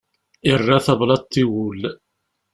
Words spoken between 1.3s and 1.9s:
i wul.